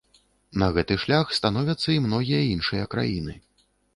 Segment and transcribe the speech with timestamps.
[0.63, 3.37] На гэты шлях становяцца і многія іншыя краіны.